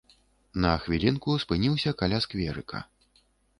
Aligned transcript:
На 0.63 0.71
хвілінку 0.85 1.35
спыніўся 1.45 1.95
каля 2.01 2.19
скверыка. 2.27 2.85